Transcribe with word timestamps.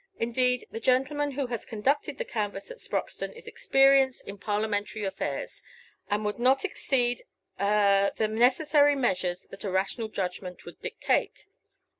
Indeed, 0.17 0.65
the 0.71 0.79
gentleman 0.79 1.29
who 1.33 1.45
has 1.45 1.63
conducted 1.63 2.17
the 2.17 2.25
canvass 2.25 2.71
at 2.71 2.79
Sproxton 2.81 3.33
is 3.33 3.45
experienced 3.47 4.27
in 4.27 4.39
Parliamentary 4.39 5.03
affairs, 5.03 5.61
and 6.09 6.25
would 6.25 6.39
not 6.39 6.65
exceed 6.65 7.21
a 7.59 8.11
the 8.15 8.27
necessary 8.27 8.95
measures 8.95 9.45
that 9.51 9.63
a 9.63 9.69
rational 9.69 10.07
judgment 10.07 10.65
would 10.65 10.81
dictate." 10.81 11.45